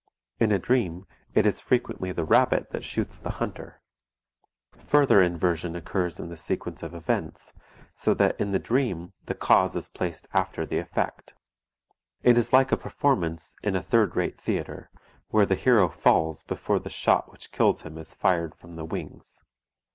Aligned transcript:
In 0.39 0.51
a 0.51 0.57
dream 0.57 1.05
it 1.35 1.45
is 1.45 1.61
frequently 1.61 2.11
the 2.11 2.23
rabbit 2.25 2.71
that 2.71 2.83
shoots 2.83 3.19
the 3.19 3.33
hunter. 3.37 3.83
Further 4.83 5.21
inversion 5.21 5.75
occurs 5.75 6.19
in 6.19 6.29
the 6.29 6.37
sequence 6.37 6.81
of 6.81 6.95
events, 6.95 7.53
so 7.93 8.15
that 8.15 8.41
in 8.41 8.51
the 8.51 8.57
dream 8.57 9.13
the 9.27 9.35
cause 9.35 9.75
is 9.75 9.87
placed 9.89 10.27
after 10.33 10.65
the 10.65 10.79
effect. 10.79 11.35
It 12.23 12.35
is 12.35 12.51
like 12.51 12.71
a 12.71 12.77
performance 12.77 13.55
in 13.61 13.75
a 13.75 13.83
third 13.83 14.15
rate 14.15 14.41
theatre, 14.41 14.89
where 15.27 15.45
the 15.45 15.53
hero 15.53 15.87
falls 15.87 16.41
before 16.45 16.79
the 16.79 16.89
shot 16.89 17.31
which 17.31 17.51
kills 17.51 17.83
him 17.83 17.99
is 17.99 18.15
fired 18.15 18.55
from 18.55 18.77
the 18.77 18.85
wings. 18.85 19.43